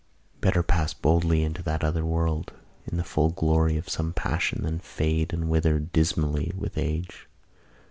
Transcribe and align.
Better 0.39 0.63
pass 0.63 0.95
boldly 0.95 1.43
into 1.43 1.61
that 1.61 1.83
other 1.83 2.03
world, 2.03 2.53
in 2.87 2.97
the 2.97 3.03
full 3.03 3.29
glory 3.29 3.77
of 3.77 3.87
some 3.87 4.13
passion, 4.13 4.63
than 4.63 4.79
fade 4.79 5.31
and 5.31 5.47
wither 5.47 5.77
dismally 5.77 6.51
with 6.57 6.75
age. 6.75 7.27